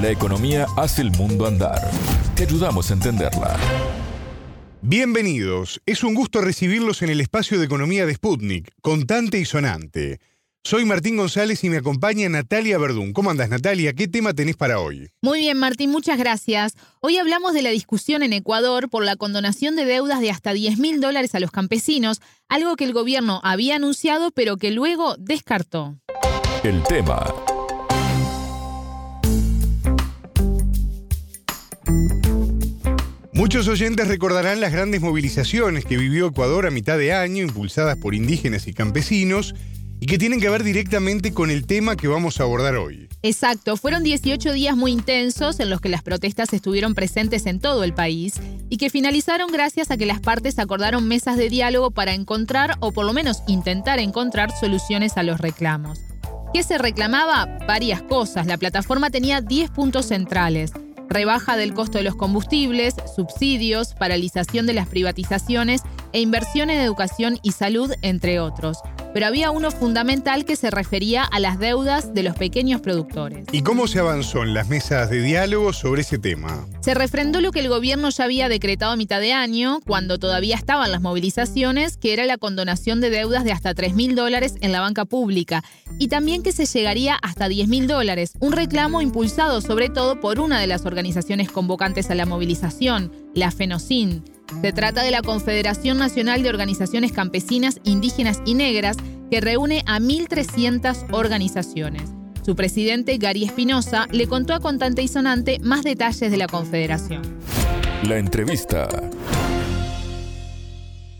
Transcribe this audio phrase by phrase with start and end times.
[0.00, 1.90] La economía hace el mundo andar.
[2.36, 3.56] Te ayudamos a entenderla.
[4.80, 5.80] Bienvenidos.
[5.86, 10.20] Es un gusto recibirlos en el espacio de economía de Sputnik, contante y sonante.
[10.62, 13.12] Soy Martín González y me acompaña Natalia Verdún.
[13.12, 13.92] ¿Cómo andas, Natalia?
[13.92, 15.08] ¿Qué tema tenés para hoy?
[15.20, 16.74] Muy bien, Martín, muchas gracias.
[17.00, 20.78] Hoy hablamos de la discusión en Ecuador por la condonación de deudas de hasta 10
[20.78, 25.98] mil dólares a los campesinos, algo que el gobierno había anunciado pero que luego descartó.
[26.62, 27.24] El tema
[33.38, 38.16] Muchos oyentes recordarán las grandes movilizaciones que vivió Ecuador a mitad de año, impulsadas por
[38.16, 39.54] indígenas y campesinos,
[40.00, 43.08] y que tienen que ver directamente con el tema que vamos a abordar hoy.
[43.22, 47.84] Exacto, fueron 18 días muy intensos en los que las protestas estuvieron presentes en todo
[47.84, 52.14] el país y que finalizaron gracias a que las partes acordaron mesas de diálogo para
[52.14, 56.00] encontrar o por lo menos intentar encontrar soluciones a los reclamos.
[56.52, 57.46] ¿Qué se reclamaba?
[57.68, 58.48] Varias cosas.
[58.48, 60.72] La plataforma tenía 10 puntos centrales
[61.08, 67.40] rebaja del costo de los combustibles, subsidios, paralización de las privatizaciones e inversión en educación
[67.42, 68.78] y salud, entre otros
[69.12, 73.46] pero había uno fundamental que se refería a las deudas de los pequeños productores.
[73.52, 76.66] ¿Y cómo se avanzó en las mesas de diálogo sobre ese tema?
[76.80, 80.56] Se refrendó lo que el gobierno ya había decretado a mitad de año, cuando todavía
[80.56, 84.72] estaban las movilizaciones, que era la condonación de deudas de hasta 3 mil dólares en
[84.72, 85.64] la banca pública,
[85.98, 90.40] y también que se llegaría hasta 10 mil dólares, un reclamo impulsado sobre todo por
[90.40, 94.37] una de las organizaciones convocantes a la movilización, la FENOCIN.
[94.48, 98.96] Se trata de la Confederación Nacional de Organizaciones Campesinas, Indígenas y Negras,
[99.30, 102.02] que reúne a 1.300 organizaciones.
[102.42, 107.22] Su presidente, Gary Espinosa, le contó a Contante y Sonante más detalles de la Confederación.
[108.08, 108.88] La entrevista.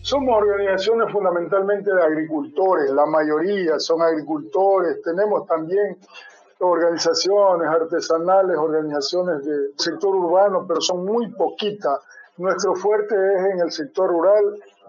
[0.01, 5.99] Somos organizaciones fundamentalmente de agricultores, la mayoría son agricultores, tenemos también
[6.61, 12.01] organizaciones artesanales, organizaciones del sector urbano, pero son muy poquitas
[12.39, 14.44] nuestro fuerte es en el sector rural,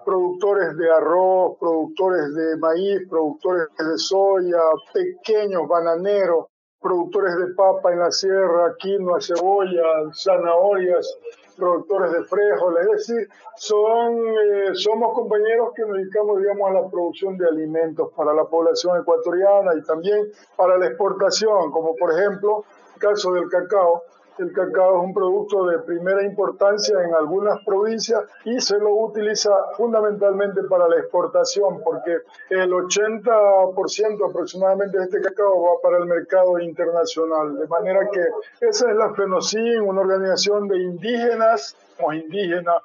[0.05, 4.61] productores de arroz, productores de maíz, productores de soya,
[4.93, 6.45] pequeños bananeros,
[6.79, 9.83] productores de papa en la sierra, quinoa, cebolla,
[10.13, 11.17] zanahorias,
[11.57, 16.89] productores de frijoles, es decir, son, eh, somos compañeros que nos dedicamos, digamos, a la
[16.89, 22.63] producción de alimentos para la población ecuatoriana y también para la exportación, como por ejemplo
[22.95, 24.03] el caso del cacao,
[24.39, 29.51] el cacao es un producto de primera importancia en algunas provincias y se lo utiliza
[29.75, 32.19] fundamentalmente para la exportación porque
[32.49, 37.57] el 80% aproximadamente de este cacao va para el mercado internacional.
[37.57, 38.21] De manera que
[38.65, 42.77] esa es la FENOCIN, una organización de indígenas o indígenas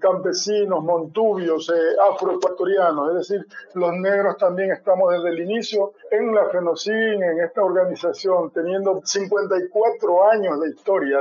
[0.00, 6.46] campesinos, montubios, eh, afroecuatorianos, es decir, los negros también estamos desde el inicio en la
[6.46, 11.18] FENOCIN, en esta organización, teniendo 54 años de historia,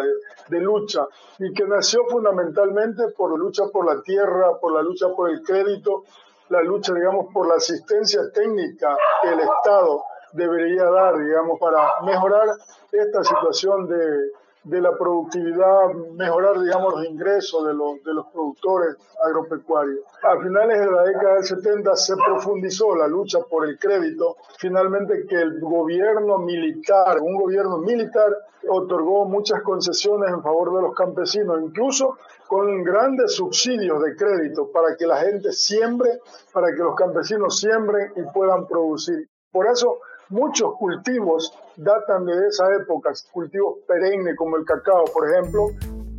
[0.48, 1.06] de, lucha,
[1.38, 5.42] y que nació fundamentalmente por la lucha por la tierra, por la lucha por el
[5.44, 6.04] crédito,
[6.50, 10.04] la lucha, digamos, por la asistencia técnica que el Estado
[10.34, 12.48] debería dar, digamos, para mejorar
[12.92, 14.32] esta situación de,
[14.70, 20.00] de la productividad, mejorar, digamos, los ingresos de los, de los productores agropecuarios.
[20.24, 25.26] A finales de la década del 70 se profundizó la lucha por el crédito, finalmente
[25.28, 28.32] que el gobierno militar, un gobierno militar,
[28.68, 34.96] otorgó muchas concesiones en favor de los campesinos, incluso con grandes subsidios de crédito para
[34.96, 36.20] que la gente siembre,
[36.54, 39.28] para que los campesinos siembren y puedan producir.
[39.52, 45.72] Por eso Muchos cultivos datan de esa época, cultivos perennes como el cacao, por ejemplo.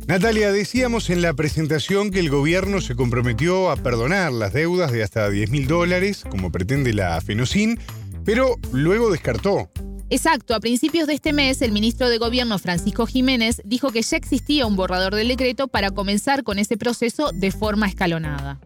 [0.05, 5.03] Natalia, decíamos en la presentación que el gobierno se comprometió a perdonar las deudas de
[5.03, 7.79] hasta 10 mil dólares, como pretende la FENOCIN,
[8.25, 9.69] pero luego descartó.
[10.09, 14.17] Exacto, a principios de este mes el ministro de Gobierno Francisco Jiménez dijo que ya
[14.17, 18.59] existía un borrador del decreto para comenzar con ese proceso de forma escalonada.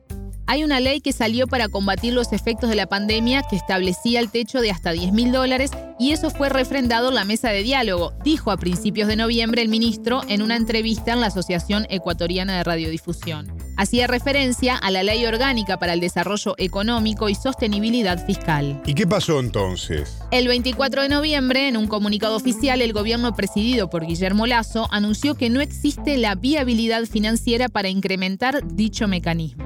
[0.47, 4.29] Hay una ley que salió para combatir los efectos de la pandemia que establecía el
[4.29, 8.13] techo de hasta 10 mil dólares y eso fue refrendado en la mesa de diálogo,
[8.23, 12.63] dijo a principios de noviembre el ministro en una entrevista en la Asociación Ecuatoriana de
[12.63, 13.51] Radiodifusión.
[13.75, 18.81] Hacía referencia a la Ley Orgánica para el Desarrollo Económico y Sostenibilidad Fiscal.
[18.85, 20.19] ¿Y qué pasó entonces?
[20.31, 25.35] El 24 de noviembre, en un comunicado oficial, el gobierno presidido por Guillermo Lazo anunció
[25.35, 29.64] que no existe la viabilidad financiera para incrementar dicho mecanismo.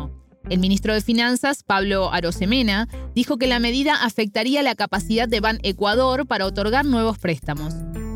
[0.49, 5.59] El ministro de Finanzas, Pablo Arosemena, dijo que la medida afectaría la capacidad de Ban
[5.61, 7.75] Ecuador para otorgar nuevos préstamos.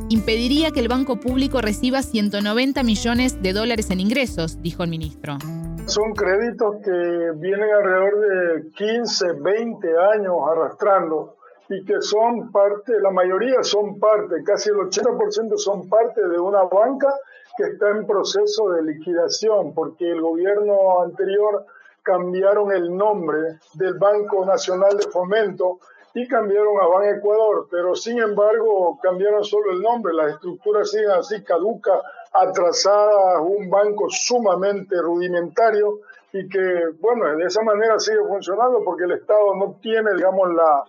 [0.10, 5.38] Impediría que el Banco Público reciba 190 millones de dólares en ingresos, dijo el ministro.
[5.86, 11.36] Son créditos que vienen alrededor de 15, 20 años arrastrando
[11.70, 16.64] y que son parte, la mayoría son parte, casi el 80% son parte de una
[16.64, 17.14] banca
[17.56, 21.68] que está en proceso de liquidación, porque el gobierno anterior
[22.04, 25.80] cambiaron el nombre del Banco Nacional de Fomento
[26.14, 31.12] y cambiaron a Ban Ecuador, pero sin embargo cambiaron solo el nombre, las estructuras siguen
[31.12, 32.02] así caduca,
[32.34, 36.02] atrasadas, un banco sumamente rudimentario
[36.32, 40.84] y que, bueno, de esa manera sigue funcionando porque el Estado no tiene, digamos, la,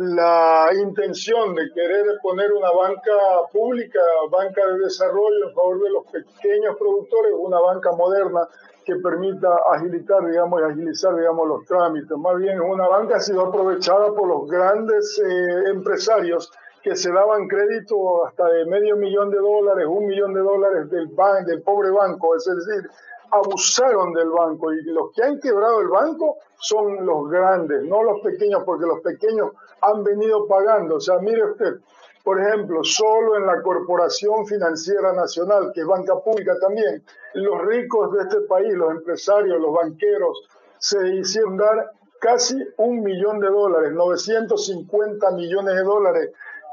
[0.00, 3.12] la intención de querer poner una banca
[3.52, 4.00] pública,
[4.30, 8.48] banca de desarrollo en favor de los pequeños productores, una banca moderna
[8.82, 12.16] que permita agilitar, digamos, agilizar, digamos, los trámites.
[12.16, 16.50] Más bien, una banca ha sido aprovechada por los grandes eh, empresarios
[16.82, 21.08] que se daban crédito hasta de medio millón de dólares, un millón de dólares del,
[21.08, 22.88] ban del pobre banco, es decir,
[23.30, 28.20] abusaron del banco y los que han quebrado el banco son los grandes, no los
[28.20, 30.96] pequeños, porque los pequeños han venido pagando.
[30.96, 31.76] O sea, mire usted,
[32.22, 37.02] por ejemplo, solo en la Corporación Financiera Nacional, que es banca pública también,
[37.34, 40.48] los ricos de este país, los empresarios, los banqueros,
[40.78, 46.30] se hicieron dar casi un millón de dólares, 950 millones de dólares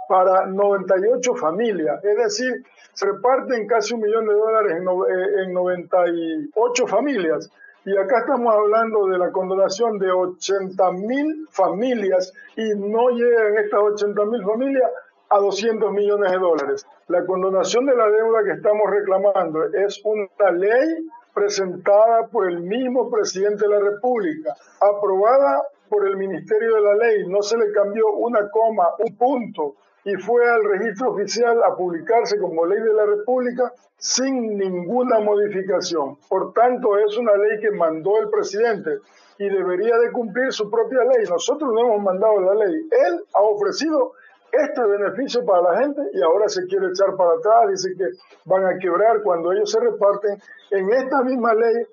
[0.08, 2.04] para 98 familias.
[2.04, 2.64] Es decir,
[2.94, 7.52] se reparten casi un millón de dólares en, 98 eh, familias.
[7.86, 13.80] Y acá estamos hablando de la condonación de 80 mil familias y no llegan estas
[13.80, 14.92] 80 mil familias
[15.30, 16.86] a 200 millones de dólares.
[17.08, 23.12] La condonación de la deuda que estamos reclamando es una ley presentada por el mismo
[23.12, 28.12] presidente de la República, aprobada por el Ministerio de la Ley, no se le cambió
[28.14, 29.76] una coma, un punto,
[30.08, 36.18] y fue al registro oficial a publicarse como ley de la República sin ninguna modificación.
[36.30, 39.00] Por tanto, es una ley que mandó el presidente
[39.38, 41.26] y debería de cumplir su propia ley.
[41.30, 42.88] Nosotros no hemos mandado la ley.
[43.06, 44.14] Él ha ofrecido
[44.50, 48.06] este beneficio para la gente y ahora se quiere echar para atrás, dice que
[48.46, 50.42] van a quebrar cuando ellos se reparten.
[50.72, 51.86] En esta misma ley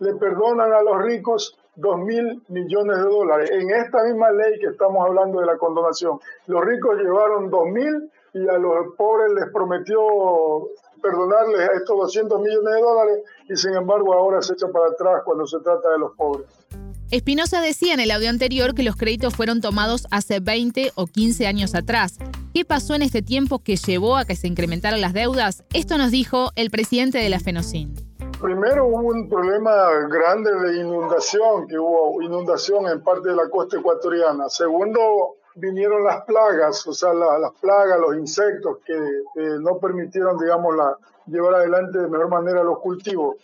[0.00, 3.50] le perdonan a los ricos dos mil millones de dólares.
[3.52, 8.10] En esta misma ley que estamos hablando de la condonación, los ricos llevaron dos mil
[8.34, 10.00] y a los pobres les prometió
[11.02, 13.18] perdonarles estos 200 millones de dólares
[13.48, 16.46] y sin embargo ahora se echa para atrás cuando se trata de los pobres.
[17.10, 21.46] Espinosa decía en el audio anterior que los créditos fueron tomados hace 20 o 15
[21.46, 22.18] años atrás.
[22.54, 25.64] ¿Qué pasó en este tiempo que llevó a que se incrementaran las deudas?
[25.74, 28.09] Esto nos dijo el presidente de la FENOCIN.
[28.40, 33.76] Primero hubo un problema grande de inundación, que hubo inundación en parte de la costa
[33.78, 34.48] ecuatoriana.
[34.48, 38.98] Segundo, vinieron las plagas, o sea, las plagas, los insectos que
[39.60, 40.96] no permitieron, digamos, la,
[41.26, 43.36] llevar adelante de mejor manera los cultivos.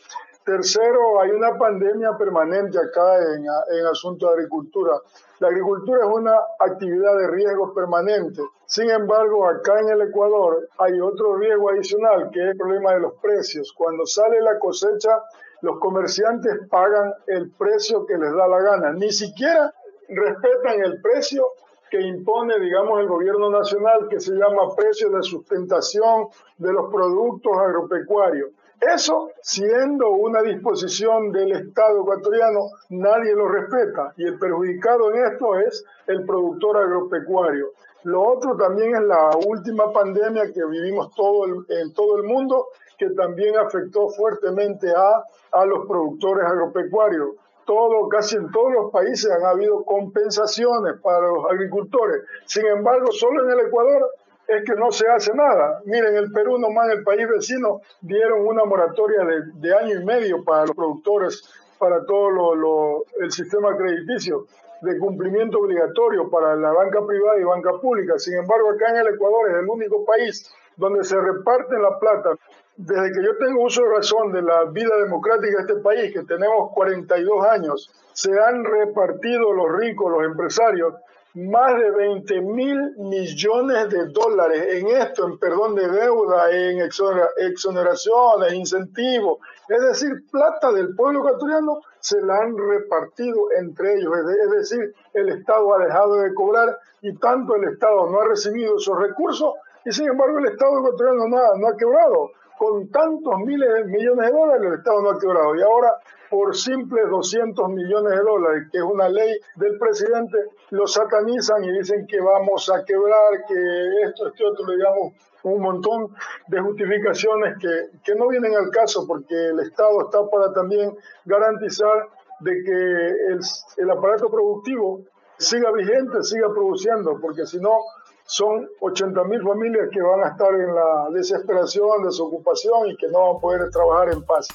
[0.47, 4.93] Tercero, hay una pandemia permanente acá en, en asunto de agricultura.
[5.41, 8.43] La agricultura es una actividad de riesgo permanente.
[8.65, 13.01] Sin embargo, acá en el Ecuador hay otro riesgo adicional, que es el problema de
[13.01, 13.73] los precios.
[13.73, 15.21] Cuando sale la cosecha,
[15.63, 18.93] los comerciantes pagan el precio que les da la gana.
[18.93, 19.75] Ni siquiera
[20.09, 21.45] respetan el precio
[21.91, 26.29] que impone, digamos, el gobierno nacional, que se llama precio de sustentación
[26.59, 28.51] de los productos agropecuarios.
[28.81, 35.59] Eso, siendo una disposición del Estado ecuatoriano, nadie lo respeta y el perjudicado en esto
[35.59, 37.73] es el productor agropecuario.
[38.05, 42.69] Lo otro también es la última pandemia que vivimos todo en todo el mundo,
[42.99, 47.31] que también afectó fuertemente a, a los productores agropecuarios.
[47.65, 52.23] Todo, casi en todos los países han habido compensaciones para los agricultores.
[52.45, 54.09] Sin embargo, solo en el Ecuador
[54.49, 55.81] es que no se hace nada.
[55.85, 59.25] Miren, el Perú nomás, el país vecino, dieron una moratoria
[59.55, 61.43] de, año y medio para los productores,
[61.79, 64.47] para todo lo, el sistema crediticio,
[64.83, 68.19] de cumplimiento obligatorio para la banca privada y banca pública.
[68.19, 72.37] Sin embargo, acá en el Ecuador es el único país donde se reparten la plata.
[72.77, 76.25] Desde que yo tengo uso de razón de la vida democrática de este país, que
[76.25, 80.95] tenemos 42 años, se han repartido los ricos, los empresarios,
[81.37, 88.55] más de 20 mil millones de dólares en esto, en perdón de deuda, en exoneraciones,
[88.55, 89.39] incentivos,
[89.69, 95.29] es decir, plata del pueblo ecuatoriano se la han repartido entre ellos, es decir, el
[95.29, 99.53] Estado ha dejado de cobrar y tanto el Estado no ha recibido esos recursos
[99.85, 103.85] y sin embargo el Estado ecuatoriano no ha, no ha quebrado con tantos miles de
[103.85, 105.57] millones de dólares el Estado no ha quebrado.
[105.57, 105.99] Y ahora,
[106.31, 110.39] por simples 200 millones de dólares, que es una ley del presidente,
[110.71, 115.13] lo satanizan y dicen que vamos a quebrar, que esto, este otro, digamos,
[115.45, 116.15] un montón
[116.49, 122.09] de justificaciones que, que no vienen al caso porque el Estado está para también garantizar
[122.41, 123.41] de que el,
[123.77, 125.03] el aparato productivo
[125.39, 127.79] siga vigente, siga produciendo, porque si no,
[128.27, 133.37] son 80.000 familias que van a estar en la desesperación, desocupación y que no van
[133.37, 134.49] a poder trabajar en paz.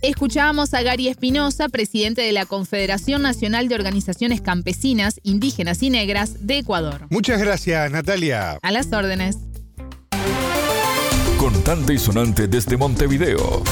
[0.00, 6.46] Escuchábamos a Gary Espinosa, presidente de la Confederación Nacional de Organizaciones Campesinas, Indígenas y Negras
[6.46, 7.06] de Ecuador.
[7.10, 8.58] Muchas gracias, Natalia.
[8.62, 9.38] A las órdenes.
[11.36, 13.64] Contante y sonante desde Montevideo.